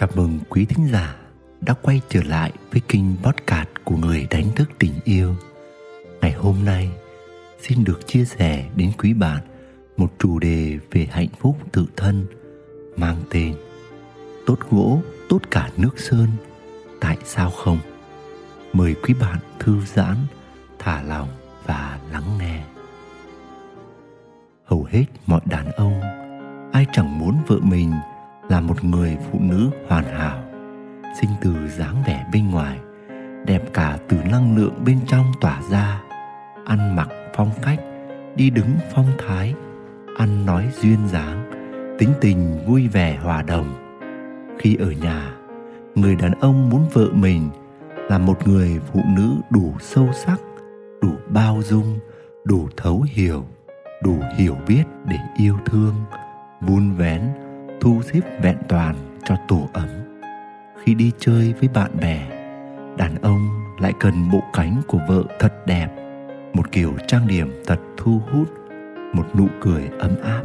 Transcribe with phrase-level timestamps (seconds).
[0.00, 1.16] Chào mừng quý thính giả
[1.60, 5.34] đã quay trở lại với kênh podcast của người đánh thức tình yêu.
[6.20, 6.90] Ngày hôm nay
[7.60, 9.38] xin được chia sẻ đến quý bạn
[9.96, 12.26] một chủ đề về hạnh phúc tự thân
[12.96, 13.54] mang tên
[14.46, 16.28] Tốt gỗ, tốt cả nước sơn,
[17.00, 17.78] tại sao không?
[18.72, 20.16] Mời quý bạn thư giãn,
[20.78, 21.28] thả lòng
[21.66, 22.64] và lắng nghe.
[24.64, 26.00] Hầu hết mọi đàn ông
[26.72, 27.92] ai chẳng muốn vợ mình
[28.48, 30.38] là một người phụ nữ hoàn hảo,
[31.20, 32.78] sinh từ dáng vẻ bên ngoài,
[33.46, 36.02] đẹp cả từ năng lượng bên trong tỏa ra,
[36.64, 37.78] ăn mặc phong cách,
[38.36, 39.54] đi đứng phong thái,
[40.16, 41.50] ăn nói duyên dáng,
[41.98, 43.98] tính tình vui vẻ hòa đồng.
[44.58, 45.32] Khi ở nhà,
[45.94, 47.50] người đàn ông muốn vợ mình
[48.10, 50.40] là một người phụ nữ đủ sâu sắc,
[51.02, 51.98] đủ bao dung,
[52.44, 53.44] đủ thấu hiểu,
[54.02, 55.94] đủ hiểu biết để yêu thương,
[56.60, 57.22] vun vén
[57.80, 59.88] thu xếp vẹn toàn cho tổ ấm.
[60.84, 62.26] Khi đi chơi với bạn bè,
[62.96, 63.48] đàn ông
[63.80, 65.88] lại cần bộ cánh của vợ thật đẹp,
[66.54, 68.48] một kiểu trang điểm thật thu hút,
[69.12, 70.42] một nụ cười ấm áp,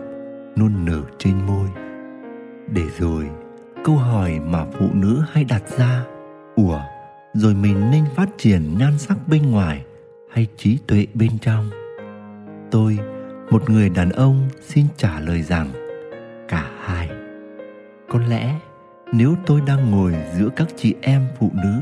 [0.55, 1.67] nôn nở trên môi.
[2.67, 3.29] Để rồi,
[3.83, 6.03] câu hỏi mà phụ nữ hay đặt ra,
[6.55, 6.79] ủa,
[7.33, 9.83] rồi mình nên phát triển nhan sắc bên ngoài
[10.31, 11.69] hay trí tuệ bên trong?
[12.71, 12.99] Tôi,
[13.49, 15.67] một người đàn ông, xin trả lời rằng,
[16.47, 17.02] cả hai
[18.13, 18.59] có lẽ
[19.11, 21.81] nếu tôi đang ngồi giữa các chị em phụ nữ,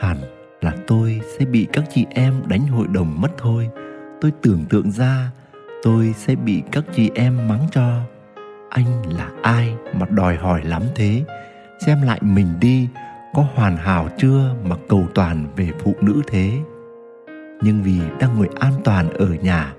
[0.00, 0.16] hẳn
[0.60, 3.68] là tôi sẽ bị các chị em đánh hội đồng mất thôi.
[4.20, 5.30] Tôi tưởng tượng ra,
[5.82, 8.00] tôi sẽ bị các chị em mắng cho.
[8.70, 11.24] Anh là ai mà đòi hỏi lắm thế?
[11.86, 12.88] Xem lại mình đi,
[13.34, 16.52] có hoàn hảo chưa mà cầu toàn về phụ nữ thế?
[17.62, 19.74] Nhưng vì đang ngồi an toàn ở nhà,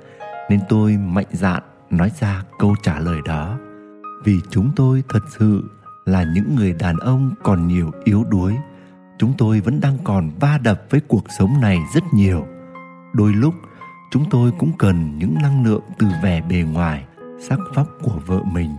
[0.50, 3.58] nên tôi mạnh dạn nói ra câu trả lời đó.
[4.24, 5.64] Vì chúng tôi thật sự
[6.08, 8.54] là những người đàn ông còn nhiều yếu đuối.
[9.18, 12.48] Chúng tôi vẫn đang còn va đập với cuộc sống này rất nhiều.
[13.14, 13.54] Đôi lúc,
[14.12, 17.04] chúng tôi cũng cần những năng lượng từ vẻ bề ngoài,
[17.40, 18.70] sắc vóc của vợ mình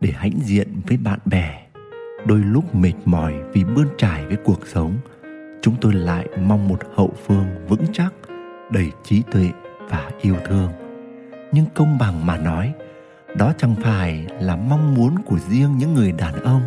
[0.00, 1.60] để hãnh diện với bạn bè.
[2.26, 4.96] Đôi lúc mệt mỏi vì bươn trải với cuộc sống,
[5.62, 8.14] chúng tôi lại mong một hậu phương vững chắc,
[8.70, 9.50] đầy trí tuệ
[9.90, 10.70] và yêu thương.
[11.52, 12.74] Nhưng công bằng mà nói
[13.36, 16.62] đó chẳng phải là mong muốn của riêng những người đàn ông.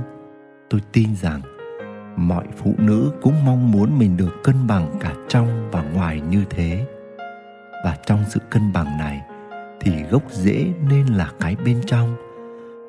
[0.70, 1.42] Tôi tin rằng
[2.16, 6.44] mọi phụ nữ cũng mong muốn mình được cân bằng cả trong và ngoài như
[6.50, 6.86] thế.
[7.84, 9.22] Và trong sự cân bằng này
[9.80, 12.16] thì gốc rễ nên là cái bên trong.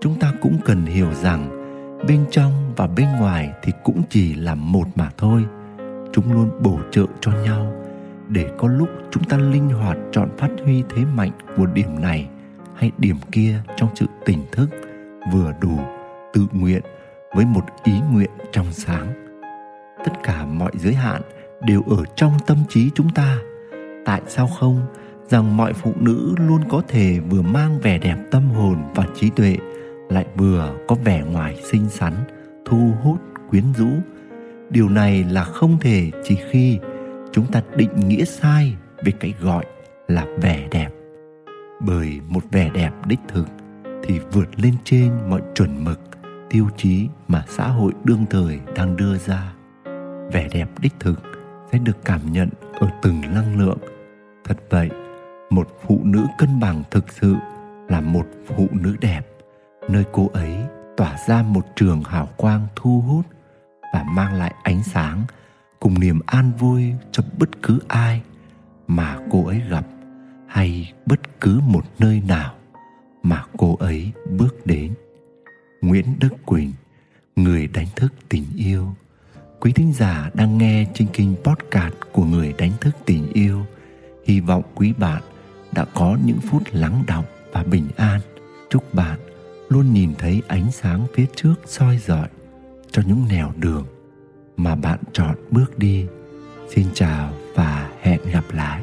[0.00, 1.48] Chúng ta cũng cần hiểu rằng
[2.08, 5.44] bên trong và bên ngoài thì cũng chỉ là một mà thôi.
[6.12, 7.72] Chúng luôn bổ trợ cho nhau
[8.28, 12.28] để có lúc chúng ta linh hoạt chọn phát huy thế mạnh của điểm này
[12.78, 14.70] hay điểm kia trong sự tỉnh thức,
[15.32, 15.78] vừa đủ,
[16.32, 16.82] tự nguyện
[17.34, 19.06] với một ý nguyện trong sáng.
[20.04, 21.22] Tất cả mọi giới hạn
[21.62, 23.38] đều ở trong tâm trí chúng ta.
[24.04, 24.80] Tại sao không
[25.28, 29.30] rằng mọi phụ nữ luôn có thể vừa mang vẻ đẹp tâm hồn và trí
[29.30, 29.56] tuệ,
[30.08, 32.12] lại vừa có vẻ ngoài xinh xắn,
[32.64, 33.18] thu hút,
[33.50, 33.88] quyến rũ?
[34.70, 36.78] Điều này là không thể chỉ khi
[37.32, 38.74] chúng ta định nghĩa sai
[39.04, 39.64] về cái gọi
[40.08, 40.97] là vẻ đẹp
[41.80, 43.48] bởi một vẻ đẹp đích thực
[44.02, 46.00] thì vượt lên trên mọi chuẩn mực,
[46.50, 49.52] tiêu chí mà xã hội đương thời đang đưa ra.
[50.32, 51.22] Vẻ đẹp đích thực
[51.72, 52.48] sẽ được cảm nhận
[52.80, 53.78] ở từng năng lượng.
[54.44, 54.90] Thật vậy,
[55.50, 57.36] một phụ nữ cân bằng thực sự
[57.88, 59.20] là một phụ nữ đẹp.
[59.88, 60.56] Nơi cô ấy
[60.96, 63.26] tỏa ra một trường hào quang thu hút
[63.94, 65.24] và mang lại ánh sáng
[65.80, 68.22] cùng niềm an vui cho bất cứ ai
[68.86, 69.84] mà cô ấy gặp
[70.48, 72.54] hay bất cứ một nơi nào
[73.22, 74.94] mà cô ấy bước đến.
[75.82, 76.72] Nguyễn đức quỳnh,
[77.36, 78.94] người đánh thức tình yêu.
[79.60, 83.66] Quý thính giả đang nghe trên kênh podcast của người đánh thức tình yêu.
[84.26, 85.22] Hy vọng quý bạn
[85.72, 88.20] đã có những phút lắng đọng và bình an.
[88.70, 89.18] Chúc bạn
[89.68, 92.28] luôn nhìn thấy ánh sáng phía trước soi rọi
[92.90, 93.86] cho những nẻo đường
[94.56, 96.06] mà bạn chọn bước đi.
[96.74, 98.82] Xin chào và hẹn gặp lại.